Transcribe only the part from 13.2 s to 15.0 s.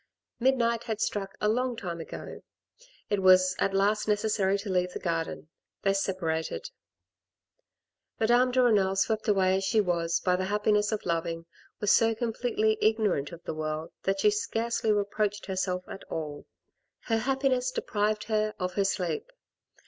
of the world that she scarcely